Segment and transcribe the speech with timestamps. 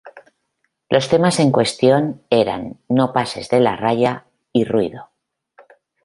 [0.89, 5.11] Los temas en cuestión eran "No Pases de la Raya" y "Ruido".